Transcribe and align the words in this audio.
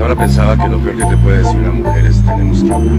Ahora 0.00 0.16
pensaba 0.16 0.56
que 0.56 0.68
lo 0.68 0.78
peor 0.78 0.96
que 0.96 1.04
te 1.04 1.16
puede 1.18 1.38
decir 1.38 1.58
una 1.58 1.72
mujer 1.72 2.06
es 2.06 2.22
tenemos 2.22 2.64
que 2.64 2.72
hablar. 2.72 2.94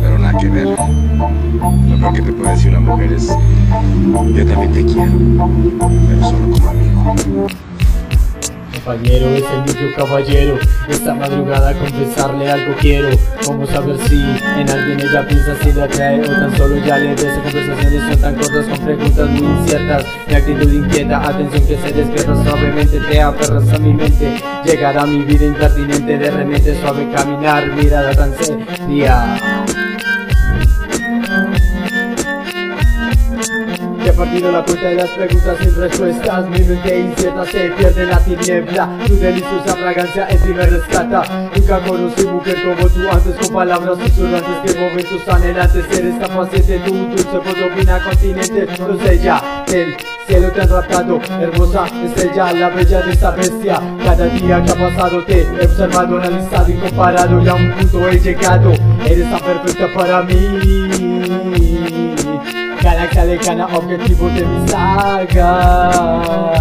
Pero 0.00 0.18
nada 0.18 0.38
que 0.38 0.48
ver. 0.48 0.68
Lo 0.68 1.98
peor 1.98 2.12
que 2.14 2.22
te 2.22 2.32
puede 2.32 2.50
decir 2.50 2.70
una 2.70 2.80
mujer 2.80 3.12
es 3.12 3.28
yo 3.28 4.46
también 4.46 4.72
te 4.72 4.84
quiero, 4.84 5.12
pero 6.08 6.24
solo 6.24 6.50
como 6.50 6.68
amigo. 6.70 7.14
Compañero 8.84 9.28
es 9.28 9.44
el 9.44 9.62
mismo 9.62 9.96
caballero. 9.96 10.58
Esta 10.88 11.14
madrugada 11.14 11.72
confesarle 11.72 12.50
algo 12.50 12.74
quiero. 12.80 13.10
Vamos 13.46 13.70
saber 13.70 13.96
si 14.08 14.16
en 14.16 14.68
alguien 14.68 15.00
ella 15.00 15.26
piensa 15.28 15.56
si 15.62 15.72
le 15.72 15.82
atrae 15.82 16.20
O 16.20 16.24
tan 16.24 16.56
solo 16.56 16.76
ya 16.84 16.98
le 16.98 17.14
besa 17.14 17.40
Conversaciones 17.42 18.02
son 18.08 18.20
tan 18.20 18.34
cortas 18.34 18.66
con 18.66 18.78
preguntas 18.84 19.30
muy 19.30 19.46
inciertas. 19.46 20.04
Mi 20.26 20.34
actitud 20.34 20.72
inquieta, 20.72 21.28
atención 21.28 21.66
que 21.66 21.76
se 21.76 21.92
despierta 21.92 22.44
suavemente 22.44 23.00
Te 23.08 23.20
aferras 23.20 23.72
a 23.72 23.78
mi 23.78 23.92
mente. 23.92 24.42
Llegará 24.64 25.06
mi 25.06 25.22
vida 25.22 25.44
impertinente 25.46 26.18
De 26.18 26.30
repente 26.30 26.80
suave 26.80 27.08
caminar, 27.12 27.66
mirada 27.76 28.12
tan 28.16 28.34
seria 28.36 29.62
He 34.22 34.24
perdido 34.24 34.52
la 34.52 34.64
cuenta 34.64 34.86
de 34.86 34.94
las 34.94 35.10
preguntas 35.10 35.56
sin 35.60 35.74
respuestas. 35.74 36.48
Mi 36.48 36.60
mente 36.60 37.00
incierta 37.00 37.44
se 37.44 37.70
pierde 37.70 38.04
en 38.04 38.08
la 38.08 38.18
tiniebla. 38.18 38.98
Tu 39.04 39.16
deliciosa 39.16 39.74
fragancia 39.74 40.28
en 40.28 40.38
ti 40.38 40.48
me 40.50 40.64
rescata. 40.64 41.50
Nunca 41.56 41.80
conocí 41.80 42.24
mujer 42.26 42.56
como 42.62 42.88
tú 42.88 43.00
antes 43.10 43.34
Con 43.34 43.52
palabras 43.52 43.98
susurrantes 43.98 44.72
que 44.72 44.80
momentos 44.80 45.28
anhelantes 45.28 45.98
Eres 45.98 46.20
tan 46.20 46.36
paciente, 46.36 46.78
tu 46.86 46.94
dulce 46.94 47.38
voz 47.38 47.58
domina 47.58 47.98
continente. 48.04 48.68
Ya 49.20 49.64
del 49.66 49.96
cielo 50.28 50.52
te 50.52 50.60
han 50.60 50.68
raptado. 50.68 51.20
Hermosa 51.40 51.86
estrella, 52.04 52.52
la 52.52 52.68
bella 52.68 53.02
de 53.02 53.10
esta 53.10 53.32
bestia. 53.32 53.80
Cada 54.04 54.26
día 54.26 54.62
que 54.62 54.70
ha 54.70 54.76
pasado 54.76 55.24
te 55.24 55.42
he 55.42 55.66
observado, 55.66 56.18
analizado 56.18 56.70
y 56.70 56.74
comparado. 56.74 57.42
Y 57.42 57.48
a 57.48 57.54
un 57.54 57.72
punto 57.72 58.08
he 58.08 58.20
llegado. 58.20 58.72
Eres 59.04 59.28
tan 59.28 59.40
perfecta 59.40 59.92
para 59.92 60.22
mí 60.22 60.36
Keiner, 62.82 63.06
keiner, 63.06 63.36
keiner 63.36 63.66
aufgekippt 63.72 64.18
wurde 64.18 64.40
wie 64.40 64.68
Saga 64.68 66.51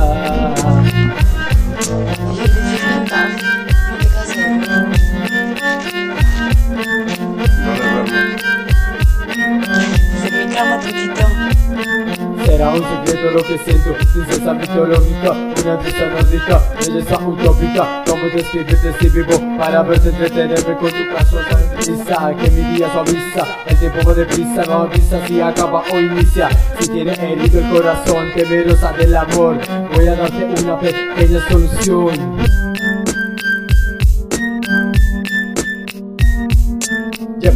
Será 12.72 12.88
un 12.88 13.06
secreto 13.06 13.32
lo 13.32 13.44
que 13.44 13.58
siento, 13.58 13.94
princesa 14.14 14.54
mitológica, 14.54 15.32
una 15.32 15.76
diosa 15.76 16.06
nórdica, 16.08 16.62
belleza 16.80 17.18
utópica, 17.18 18.04
como 18.08 18.26
describirte 18.28 18.94
si 18.98 19.10
vivo 19.10 19.58
para 19.58 19.84
verte 19.84 20.10
entretenerme 20.10 20.78
con 20.78 20.90
tu 20.90 21.76
prisa, 21.76 22.34
que 22.34 22.52
mi 22.52 22.76
día 22.76 22.90
suaviza, 22.94 23.46
el 23.68 23.78
tiempo 23.78 24.00
va 24.08 24.14
deprisa, 24.14 24.64
no 24.68 24.74
avisa 24.84 25.28
si 25.28 25.42
acaba 25.42 25.84
o 25.92 26.00
inicia, 26.00 26.50
si 26.80 26.92
tiene 26.92 27.12
herido 27.12 27.60
el 27.60 27.70
corazón, 27.70 28.32
temerosa 28.34 28.94
del 28.94 29.18
amor, 29.18 29.58
voy 29.94 30.08
a 30.08 30.16
darte 30.16 30.46
una 30.64 30.80
pequeña 30.80 31.50
solución. 31.50 32.61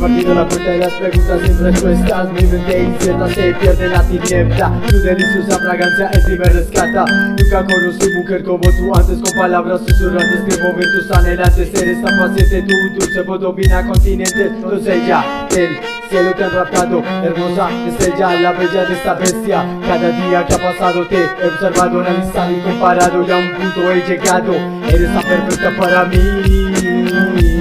Perdido 0.06 0.36
la 0.36 0.48
cuenta 0.48 0.70
de 0.70 0.78
las 0.78 0.94
preguntas 0.94 1.42
sin 1.44 1.60
respuestas. 1.64 2.32
Mi 2.32 2.44
mente 2.44 2.84
incierta 2.84 3.28
se 3.28 3.54
pierde 3.56 3.88
la 3.88 4.04
tiniebla. 4.04 4.82
Tu 4.88 5.02
deliciosa 5.02 5.58
fragancia 5.58 6.12
en 6.14 6.26
ti 6.26 6.32
me 6.38 6.46
rescata. 6.46 7.06
Nunca 7.06 7.66
conocí 7.66 8.14
mujer 8.14 8.44
como 8.44 8.60
tú 8.60 8.96
antes 8.96 9.18
Con 9.20 9.36
palabras 9.36 9.82
susurrantes 9.82 10.42
que 10.48 10.62
momentos 10.62 11.12
anhelantes. 11.12 11.74
Eres 11.82 12.04
tan 12.04 12.20
paciente, 12.20 12.62
tu 12.62 13.00
dulce 13.00 13.22
voz 13.24 13.42
domina 13.42 13.88
continentes 13.88 15.08
ya 15.08 15.48
del 15.50 15.76
cielo 16.08 16.36
te 16.36 16.44
han 16.44 16.52
raptado 16.52 17.04
Hermosa 17.24 17.70
estrella, 17.88 18.42
la 18.42 18.52
bella 18.52 18.86
de 18.86 18.94
esta 18.94 19.16
bestia. 19.16 19.66
Cada 19.88 20.10
día 20.10 20.46
que 20.46 20.54
ha 20.54 20.60
pasado 20.60 21.08
te 21.08 21.18
he 21.18 21.48
observado, 21.48 22.02
analizado 22.02 22.52
y 22.52 22.60
comparado. 22.60 23.28
Y 23.28 23.32
a 23.32 23.38
un 23.38 23.54
punto 23.54 23.92
he 23.92 24.08
llegado. 24.08 24.54
Eres 24.88 25.14
tan 25.16 25.24
perfecta 25.24 25.72
para 25.80 26.06
mí 26.06 27.55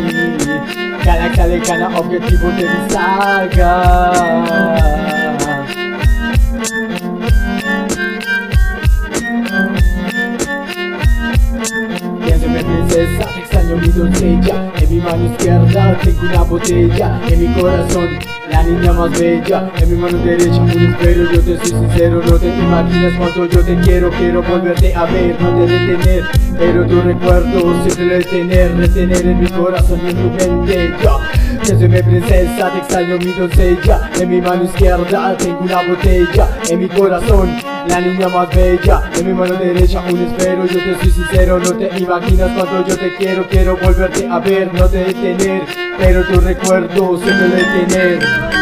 keiner 1.64 1.98
objektiv 1.98 2.42
und 2.42 2.60
Sager. 2.90 4.12
Mi 13.84 13.92
doncella 13.92 14.72
En 14.76 14.90
mi 14.90 15.00
mano 15.00 15.24
izquierda 15.26 15.98
tengo 16.02 16.22
una 16.22 16.42
botella 16.42 17.20
En 17.28 17.40
mi 17.40 17.60
corazón 17.60 18.08
la 18.50 18.62
niña 18.62 18.92
más 18.92 19.18
bella 19.18 19.70
En 19.76 19.90
mi 19.90 19.96
mano 19.96 20.18
derecha 20.18 20.60
un 20.60 20.70
espero 20.70 21.32
Yo 21.32 21.40
te 21.40 21.56
soy 21.58 21.66
sincero, 21.66 22.22
no 22.24 22.38
te 22.38 22.46
imaginas 22.46 23.12
cuánto 23.18 23.46
yo 23.46 23.64
te 23.64 23.76
quiero 23.80 24.10
Quiero 24.10 24.42
volverte 24.42 24.94
a 24.94 25.04
ver, 25.04 25.40
no 25.40 25.54
te 25.56 25.72
detener 25.72 26.24
Pero 26.58 26.86
tu 26.86 27.00
recuerdo 27.02 27.84
siempre 27.84 28.18
retener 28.18 28.76
Retener 28.76 29.26
en 29.26 29.40
mi 29.40 29.48
corazón 29.48 30.00
en 30.06 30.16
mi 30.16 30.36
mente 30.36 30.94
yo 31.02 31.20
mi 31.88 32.02
princesa, 32.02 32.70
te 32.72 32.78
extraño 32.78 33.18
mi 33.18 33.32
doncella 33.32 34.10
En 34.20 34.28
mi 34.28 34.40
mano 34.40 34.64
izquierda 34.64 35.36
tengo 35.36 35.60
una 35.60 35.82
botella 35.82 36.48
En 36.68 36.78
mi 36.78 36.88
corazón 36.88 37.73
la 37.88 38.00
niña 38.00 38.28
más 38.28 38.54
bella 38.54 39.10
En 39.16 39.26
mi 39.26 39.32
mano 39.32 39.54
derecha 39.54 40.02
un 40.10 40.18
espero 40.18 40.66
Yo 40.66 40.78
te 40.78 40.94
soy 41.00 41.10
sincero, 41.10 41.58
no 41.58 41.72
te 41.72 41.90
imaginas 41.98 42.50
cuánto 42.56 42.86
yo 42.86 42.96
te 42.96 43.14
quiero. 43.16 43.46
Quiero 43.48 43.76
volverte 43.76 44.26
a 44.28 44.38
ver, 44.38 44.72
no 44.72 44.88
te 44.88 45.04
detener 45.04 45.62
Pero 45.98 46.24
tu 46.24 46.40
recuerdo 46.40 47.18
siempre 47.18 47.48
detener 47.48 48.53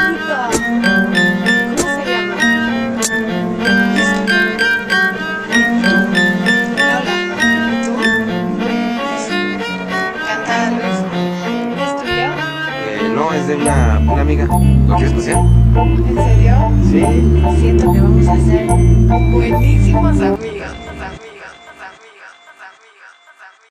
es 13.34 13.46
de 13.46 13.56
una, 13.56 13.98
una 14.00 14.20
amiga. 14.20 14.44
¿Lo 14.44 14.96
quieres 14.96 15.12
pasear? 15.14 15.38
¿En 15.38 16.14
serio? 16.14 16.72
Sí. 16.90 17.60
Siento 17.60 17.92
que 17.92 18.00
vamos 18.00 18.28
a 18.28 18.36
ser 18.36 18.66
buenísimos 18.66 20.20
amigos. 20.20 20.91